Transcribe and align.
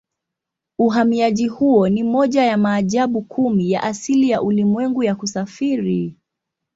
Uhamiaji 0.79 1.47
huo 1.47 1.89
ni 1.89 2.03
moja 2.03 2.43
ya 2.43 2.57
maajabu 2.57 3.21
kumi 3.21 3.71
ya 3.71 3.83
asili 3.83 4.29
ya 4.29 4.41
ulimwengu 4.41 5.03
ya 5.03 5.15
kusafiri. 5.15 6.15